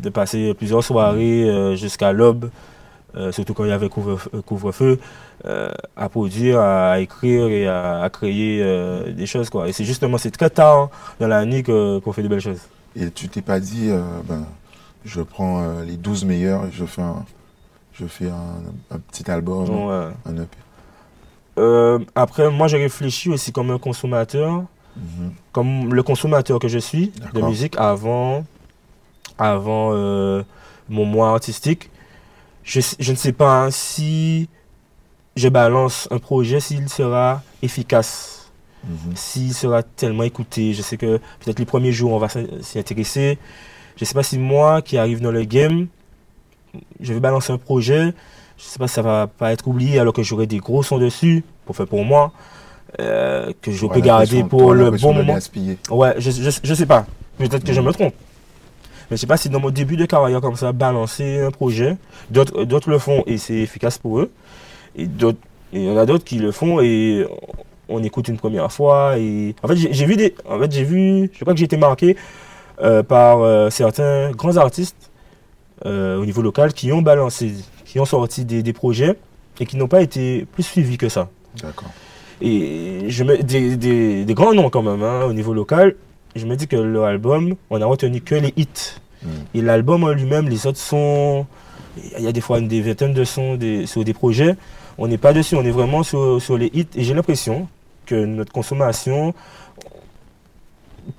[0.00, 2.50] de passer plusieurs soirées jusqu'à l'aube,
[3.16, 4.98] euh, surtout quand il y avait couvre- euh, couvre-feu,
[5.44, 9.50] euh, à produire, à écrire et à, à créer euh, des choses.
[9.50, 9.68] Quoi.
[9.68, 10.88] Et c'est justement, c'est très tard
[11.20, 12.60] dans l'année qu'on fait de belles choses.
[12.96, 13.90] Et tu t'es pas dit,
[14.28, 14.44] ben,
[15.04, 17.24] je prends les 12 meilleurs et je fais un,
[17.94, 20.08] je fais un, un petit album, ouais.
[20.26, 20.56] un EP.
[21.58, 24.62] Euh, après, moi, je réfléchis aussi comme un consommateur,
[24.94, 25.32] Mhm.
[25.52, 28.44] comme le consommateur que je suis de musique avant,
[29.38, 29.90] avant
[30.90, 31.88] mon mois artistique.
[32.64, 34.48] Je, je ne sais pas hein, si
[35.36, 38.50] je balance un projet, s'il sera efficace,
[38.84, 39.14] Mhm.
[39.14, 40.72] s'il sera tellement écouté.
[40.74, 43.38] Je sais que peut-être les premiers jours, on va s'y intéresser.
[43.96, 45.86] Je ne sais pas si moi, qui arrive dans le game,
[47.00, 48.12] je vais balancer un projet.
[48.58, 50.82] Je ne sais pas si ça va pas être oublié alors que j'aurai des gros
[50.82, 52.32] sons dessus pour faire pour moi,
[53.00, 55.34] euh, que je peux garder pour le bon moment.
[55.90, 56.30] Ouais, je,
[56.62, 57.06] je sais pas.
[57.38, 57.86] Peut-être que je Mhm.
[57.86, 58.14] me trompe.
[59.12, 61.98] Mais je sais pas si dans mon début de carrière comme ça, balancer un projet,
[62.30, 64.30] d'autres d'autres le font et c'est efficace pour eux.
[64.96, 65.38] Et d'autres,
[65.74, 67.26] il y en a d'autres qui le font et
[67.90, 69.18] on écoute une première fois.
[69.18, 71.76] Et en fait, j'ai vu des, en fait, j'ai vu, je crois que j'ai été
[71.76, 72.16] marqué
[72.80, 75.10] euh, par euh, certains grands artistes
[75.84, 77.52] euh, au niveau local qui ont balancé,
[77.84, 79.18] qui ont sorti des, des projets
[79.60, 81.28] et qui n'ont pas été plus suivis que ça.
[81.62, 81.90] D'accord.
[82.40, 85.96] Et je me, des, des, des grands noms quand même hein, au niveau local.
[86.36, 88.68] Je me dis que leur album, on a retenu que les hits.
[89.22, 89.30] Mhm.
[89.54, 91.46] Et l'album en lui-même, les autres sons,
[92.18, 94.56] il y a des fois une des vingtaines de sons des, sur des projets.
[94.98, 96.86] On n'est pas dessus, on est vraiment sur, sur les hits.
[96.96, 97.68] Et j'ai l'impression
[98.06, 99.32] que notre consommation,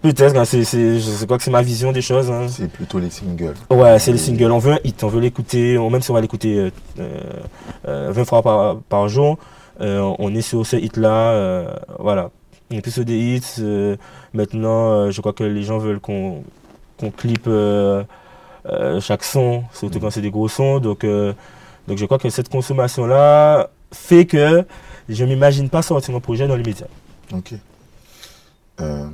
[0.02, 2.30] peut-être, hein, c'est, c'est, je sais pas que c'est ma vision des choses.
[2.32, 2.47] hein.
[2.49, 3.54] C'est plutôt les singles.
[3.69, 4.52] Ouais, c'est le single.
[4.52, 7.19] On veut un hit, on veut l'écouter, on- même si on va l'écouter euh, euh,
[7.88, 9.38] euh, 20 fois par, par jour,
[9.82, 11.32] euh, on est sur ce hit-là.
[11.34, 11.73] euh,
[12.73, 12.77] voilà.
[12.77, 13.59] On est plus des hits.
[13.59, 13.95] euh,
[14.33, 16.43] maintenant, euh, je crois que les gens veulent qu'on
[16.97, 18.03] qu'on clippe euh,
[19.01, 20.79] chaque son, surtout quand c'est des gros sons.
[20.79, 21.05] Donc,
[21.88, 24.65] donc je crois que cette consommation-là fait que
[25.09, 26.88] je m'imagine pas sortir mon projet dans les médias.
[27.33, 27.53] Ok.
[28.81, 29.07] Euh,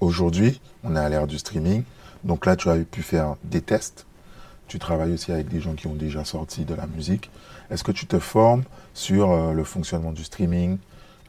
[0.00, 1.82] Aujourd'hui, on est à l'ère du streaming.
[2.24, 4.06] Donc là, tu as pu faire des tests.
[4.66, 7.30] Tu travailles aussi avec des gens qui ont déjà sorti de la musique.
[7.70, 8.62] Est-ce que tu te formes
[8.94, 10.78] sur le fonctionnement du streaming,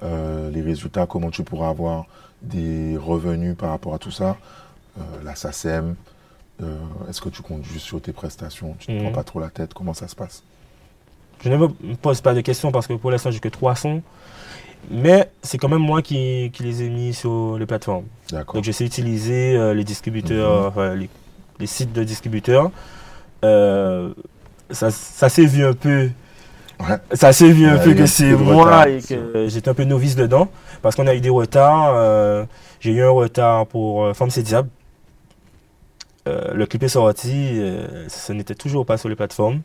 [0.04, 2.06] euh, les résultats, comment tu pourras avoir
[2.42, 4.38] des revenus par rapport à tout ça,
[4.98, 5.96] euh, la SACEM,
[6.64, 6.76] euh,
[7.10, 9.10] est-ce que tu comptes juste sur tes prestations, tu ne te Mhm.
[9.12, 10.44] prends pas trop la tête, comment ça se passe?
[11.44, 11.68] Je ne me
[12.02, 14.02] pose pas de questions parce que pour l'instant, j'ai que trois sons.
[14.90, 18.06] Mais c'est quand même moi qui, qui les ai mis sur les plateformes.
[18.32, 20.94] Donc je sais utiliser euh, les distributeurs, Mhm.
[21.00, 21.10] les,
[21.60, 22.72] les sites de distributeurs.
[23.44, 26.10] Ça ça s'est vu un peu.
[26.90, 26.98] Ouais.
[27.14, 30.16] Ça s'est vu un peu que c'est moi retard, et que j'étais un peu novice
[30.16, 30.50] dedans.
[30.82, 31.94] Parce qu'on a eu des retards.
[31.96, 32.46] euh,
[32.80, 34.70] j'ai eu un retard pour euh, Femme c'est Diable.
[36.28, 39.62] euh, le clip est sorti, euh, ce n'était toujours pas sur les plateformes.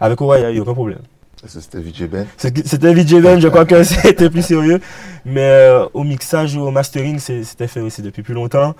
[0.00, 0.98] Avec Aura, il n'y a eu aucun problème.
[1.46, 2.26] C'était VJ Ben.
[2.38, 4.80] C'était VJ Ben, je crois que c'était plus sérieux.
[5.26, 8.74] Mais euh, au mixage ou au mastering, c'était fait aussi depuis plus longtemps.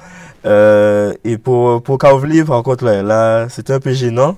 [0.46, 4.36] Euh, et pour, pour Kavli, par contre, là, là c'était un peu gênant.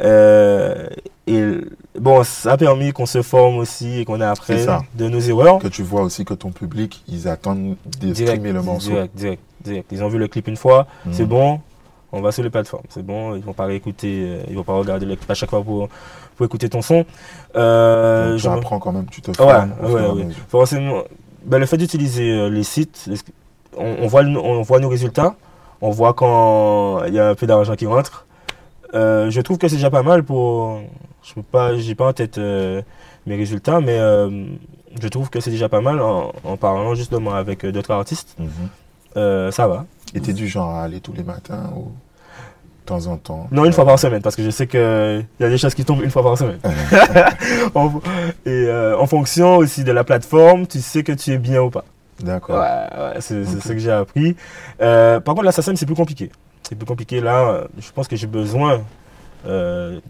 [0.00, 0.86] Euh,
[1.26, 1.42] et
[1.98, 5.58] bon, ça a permis qu'on se forme aussi et qu'on apprenne de nos erreurs.
[5.58, 8.90] Que tu vois aussi que ton public, ils attendent de streamer le morceau.
[8.90, 9.88] direct, direct, direct.
[9.92, 11.12] Ils ont vu le clip une fois, Mhm.
[11.12, 11.60] c'est bon,
[12.12, 12.84] on va sur les plateformes.
[12.88, 15.50] C'est bon, ils vont pas réécouter, euh, ils vont pas regarder le clip à chaque
[15.50, 15.88] fois pour,
[16.36, 17.04] pour écouter ton son.
[17.56, 20.24] Euh, Donc, tu je me- apprends quand même, tu te Ouais, formes ouais, ouais.
[20.24, 20.42] mesure.
[20.48, 21.02] Forcément,
[21.44, 23.10] ben, le fait d'utiliser euh, les sites,
[23.76, 25.34] on, on voit, on voit nos résultats,
[25.82, 28.24] on voit quand il y a un peu d'argent qui rentre.
[28.94, 30.80] Euh, je trouve que c'est déjà pas mal pour.
[31.22, 32.80] Je peux pas, j'ai pas en tête euh,
[33.26, 34.46] mes résultats, mais euh,
[35.00, 38.36] je trouve que c'est déjà pas mal en, en parlant justement avec d'autres artistes.
[38.38, 39.50] Mhm.
[39.50, 39.84] Ça va.
[40.14, 43.48] Et t'es du genre à aller tous les matins ou de temps en temps?
[43.50, 45.84] Non, une fois par semaine, parce que je sais qu'il y a des choses qui
[45.84, 46.60] tombent une fois par semaine.
[48.46, 51.84] Et en fonction aussi de la plateforme, tu sais que tu es bien ou pas.
[52.20, 52.60] D'accord.
[52.60, 54.36] Ouais, ouais, c'est ce que j'ai appris.
[54.78, 56.30] Par contre, l'assassin, c'est plus compliqué.
[56.68, 57.48] C'est plus compliqué là.
[57.50, 58.82] euh, Je pense que j'ai besoin
[59.46, 60.00] euh,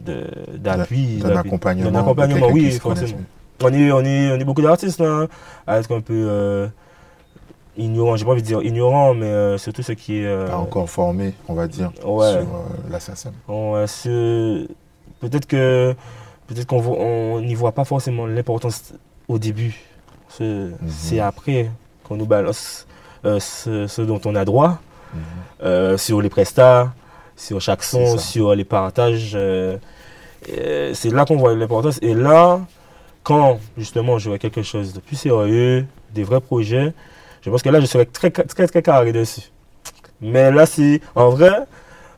[0.55, 1.18] d'appui.
[1.18, 1.90] D'un accompagnement.
[1.90, 3.21] D'un accompagnement, oui, forcément.
[3.62, 5.29] On est, on, est, on est beaucoup d'artistes là, hein,
[5.66, 6.68] à être un peu euh,
[7.77, 8.16] ignorants.
[8.16, 10.47] J'ai pas envie de dire ignorants, mais euh, surtout ce qui est.
[10.47, 12.33] Pas encore formé, on va dire, Ouais.
[12.33, 12.47] sur
[12.90, 13.33] l'assassin.
[13.87, 14.66] ce-
[15.21, 15.94] peut-être que
[16.47, 18.94] peut-être qu'on n'y voit pas forcément l'importance
[19.29, 19.77] au début.
[20.29, 21.71] Ce- C'est après
[22.05, 22.87] qu'on nous balance
[23.25, 24.79] ce, ce dont on a droit
[25.14, 25.21] Mhm.
[25.64, 26.92] euh, sur les prestats,
[27.37, 29.33] sur chaque son, sur les partages.
[29.35, 29.77] euh,
[30.51, 31.99] euh, c'est là qu'on voit l'importance.
[32.03, 32.61] Et là,
[33.23, 36.92] quand justement j'aurai quelque chose de plus sérieux, des vrais projets,
[37.42, 39.51] je pense que là je serai très très très carré dessus.
[40.21, 41.53] Mais là c'est en vrai,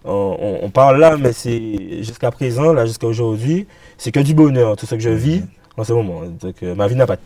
[0.05, 3.66] on, on- on parle là, mais c'est jusqu'à présent, là jusqu'à aujourd'hui,
[3.98, 5.42] c'est que du bonheur, tout ce que je vis
[5.76, 6.22] en ce moment.
[6.40, 7.16] Donc euh, ma vie n'a pas.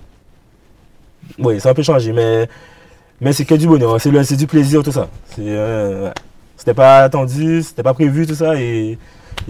[1.39, 2.49] Oui, ça a un peu changé, mais
[3.21, 5.09] mais c'est que du bonheur, c'est du plaisir, tout ça.
[5.39, 6.13] Euh.
[6.57, 8.99] C'était pas attendu, c'était pas prévu, tout ça, et,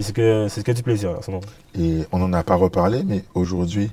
[0.01, 1.41] c'est que que du plaisir moment.
[1.79, 3.91] Et on n'en a pas reparlé, mais aujourd'hui,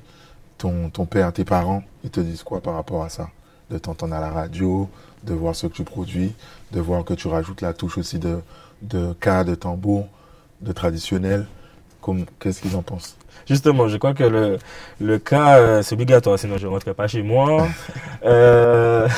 [0.58, 3.28] ton, ton père, tes parents, ils te disent quoi par rapport à ça?
[3.70, 4.88] De t'entendre à la radio,
[5.24, 6.34] de voir ce que tu produis,
[6.72, 8.40] de voir que tu rajoutes la touche aussi de,
[8.82, 10.08] de cas, de tambour,
[10.60, 11.46] de traditionnel.
[12.40, 13.16] Qu'est-ce qu'ils en pensent?
[13.48, 14.58] Justement, je crois que le,
[15.00, 17.66] le cas, euh, c'est obligatoire, sinon je ne rentrerai pas chez moi.
[18.24, 19.08] Euh,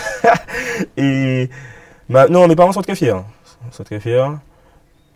[0.96, 1.50] et
[2.09, 3.20] maintenant, mes parents sont très fiers.
[3.70, 4.31] Ils sont très fiers.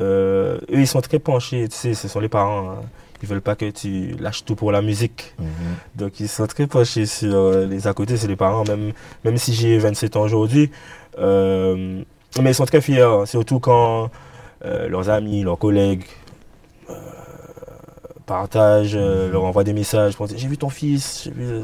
[0.02, 2.70] Euh, eux, ils sont très penchés, tu sais, ce sont les parents.
[2.70, 2.82] hein.
[3.22, 5.34] Ils veulent pas que tu lâches tout pour la musique.
[5.38, 5.46] Mhm.
[5.96, 8.92] Donc, ils sont très penchés sur les à côté, c'est les parents, même,
[9.24, 10.70] même si j'ai 27 ans aujourd'hui.
[11.18, 12.02] Euh,
[12.40, 14.10] mais ils sont très fiers, surtout quand
[14.64, 16.04] euh, leurs amis, leurs collègues
[16.90, 16.94] euh,
[18.28, 21.28] partagent, euh, leur envoient des messages J'ai vu ton fils.
[21.34, 21.62] vu, euh,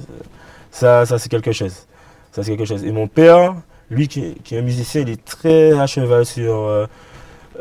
[0.72, 1.87] Ça, ça c'est quelque chose.
[2.33, 2.83] Ça, c'est quelque chose.
[2.85, 3.55] Et mon père,
[3.90, 6.57] lui qui, qui est un musicien, il est très à cheval sur,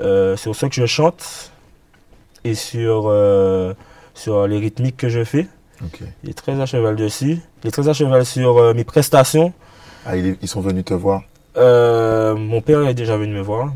[0.01, 1.51] euh, sur ce que je chante
[2.43, 3.73] et sur, euh,
[4.15, 5.45] sur les rythmiques que je fais.
[6.23, 7.37] Il est très à cheval dessus.
[7.63, 9.53] Il est très à cheval sur euh, mes prestations.
[10.05, 11.21] Ah, ils, ils sont venus te voir?
[11.55, 13.71] Mon père est déjà venu me voir.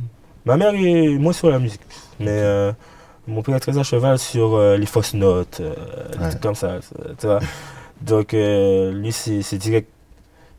[0.45, 1.81] Ma mère est moins sur la musique.
[2.19, 2.71] Mais euh,
[3.27, 5.73] mon père est très à cheval sur euh, les fausses notes, euh,
[6.19, 6.29] Ouais.
[6.29, 6.77] trucs comme ça.
[7.19, 7.39] tu vois.
[8.01, 9.89] Donc, euh, lui, c'est direct.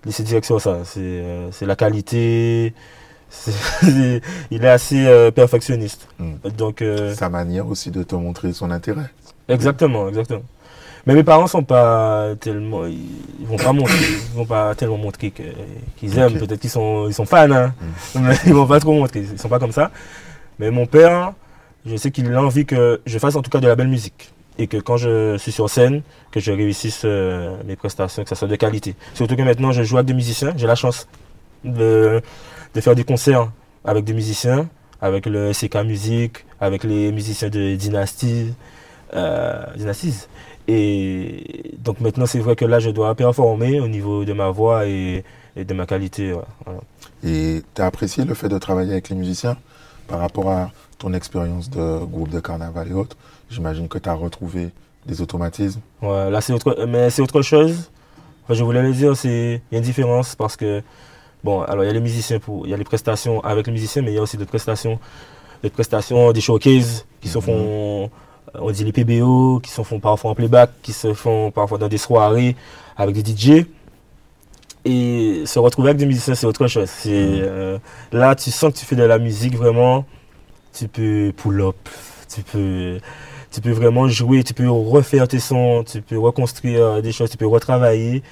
[0.04, 0.78] Lui, c'est direct sur ça.
[0.84, 2.72] C'est euh, la qualité.
[4.50, 6.08] Il est assez perfectionniste.
[6.18, 6.34] Mm.
[6.56, 6.82] Donc,
[7.14, 9.10] Sa manière aussi de te montrer son intérêt.
[9.48, 10.42] Exactement, exactement.
[11.06, 13.94] Mais mes parents sont pas tellement, ils vont pas montrer,
[14.32, 15.32] ils vont pas tellement montrer
[15.96, 16.38] qu'ils aiment.
[16.38, 17.72] Peut-être qu'ils sont, ils sont fans, hein,
[18.14, 19.20] mais ils vont pas trop montrer.
[19.20, 19.90] Ils sont pas comme ça.
[20.58, 21.32] Mais mon père,
[21.88, 24.32] je sais qu'il a envie que je fasse en tout cas de la belle musique
[24.58, 28.34] et que quand je suis sur scène, que je réussisse euh, mes prestations, que ça
[28.34, 28.94] soit de qualité.
[29.14, 31.08] Surtout que maintenant je joue avec des musiciens, j'ai la chance
[31.64, 32.20] de,
[32.74, 33.50] de faire des concerts
[33.84, 34.68] avec des musiciens,
[35.00, 38.52] avec le CK Music, avec les musiciens de Dynasty,
[39.14, 40.26] euh, Dynasties.
[40.66, 44.86] Et donc maintenant c'est vrai que là je dois performer au niveau de ma voix
[44.86, 45.24] et,
[45.56, 46.34] de ma qualité.
[47.24, 49.56] Et tu as apprécié le fait de travailler avec les musiciens
[50.08, 53.16] par rapport à ton expérience de groupe de carnaval et autres
[53.50, 54.68] J'imagine que tu as retrouvé
[55.06, 55.80] des automatismes.
[56.02, 57.90] Ouais, là, c'est autre, mais c'est autre chose.
[58.44, 60.82] Enfin, je voulais le dire, c'est il y a une différence parce que
[61.42, 63.72] bon, alors il y a les musiciens pour, il y a les prestations avec les
[63.72, 64.98] musiciens, mais il y a aussi des prestations,
[65.62, 67.44] des prestations, des showcases qui se Mhm.
[67.44, 68.04] font,
[68.54, 71.78] euh, on dit les PBO, qui se font parfois en playback, qui se font parfois
[71.78, 72.54] dans des soirées
[72.98, 73.64] avec des DJ.
[74.84, 76.88] Et se retrouver avec des musiciens, c'est autre chose.
[76.88, 77.40] C'est Mhm.
[77.44, 77.78] euh,
[78.12, 80.04] là, tu sens que tu fais de la musique vraiment
[80.72, 81.76] tu peux pull-up,
[82.32, 82.98] tu peux,
[83.50, 87.36] tu peux vraiment jouer, tu peux refaire tes sons, tu peux reconstruire des choses, tu
[87.36, 88.22] peux retravailler,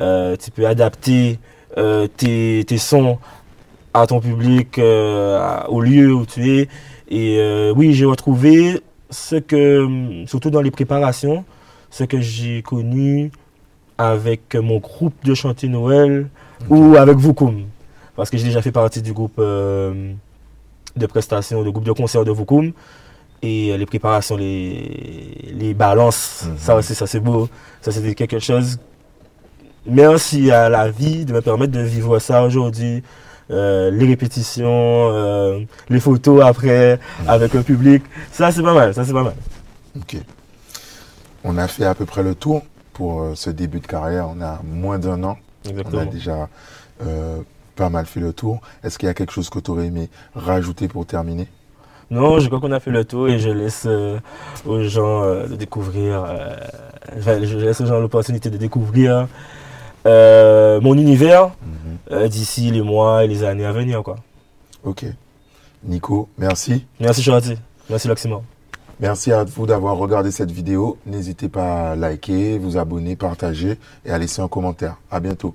[0.00, 1.38] euh, tu peux adapter
[1.76, 3.18] euh, tes, tes sons
[3.92, 6.68] à ton public, euh, au lieu où tu es.
[7.08, 8.80] Et euh, oui, j'ai retrouvé
[9.10, 11.44] ce que, surtout dans les préparations,
[11.90, 13.30] ce que j'ai connu
[13.98, 16.28] avec mon groupe de chantier Noël
[16.68, 17.66] ou avec Vukum.
[18.16, 20.12] Parce que j'ai déjà fait partie du groupe euh,
[20.96, 22.72] de prestations, du groupe de concert de Vukum.
[23.42, 26.54] Et euh, les préparations, les, les balances, Mhm.
[26.58, 27.48] ça aussi, ça c'est beau.
[27.82, 28.78] Ça c'était quelque chose.
[29.86, 33.02] Merci à la vie de me permettre de vivre ça aujourd'hui.
[33.50, 38.02] Euh, les répétitions, euh, les photos après avec le public.
[38.32, 39.34] Ça c'est pas mal, ça c'est pas mal.
[39.96, 40.16] Ok.
[41.44, 42.62] On a fait à peu près le tour
[42.94, 44.28] pour euh, ce début de carrière.
[44.34, 45.36] On a moins d'un an.
[45.92, 46.48] On a déjà
[47.06, 47.38] euh,
[47.76, 48.60] pas mal fait le tour.
[48.82, 51.48] Est-ce qu'il y a quelque chose que tu aurais aimé rajouter pour terminer?
[52.10, 54.18] Non, je crois qu'on a fait le tour et je laisse euh,
[54.66, 56.54] aux gens euh, de découvrir, euh,
[57.18, 59.26] enfin, je laisse aux gens l'opportunité de découvrir
[60.06, 61.50] mon univers
[62.10, 62.28] Mhm.
[62.28, 64.02] d'ici les mois et les années à venir.
[64.02, 64.16] Quoi.
[64.84, 65.06] Ok.
[65.82, 66.84] Nico, merci.
[67.00, 67.56] Merci Charity,
[67.88, 68.42] merci Laximor.
[69.00, 70.98] Merci à vous d'avoir regardé cette vidéo.
[71.06, 74.96] N'hésitez pas à liker, vous abonner, partager et à laisser un commentaire.
[75.10, 75.54] À bientôt.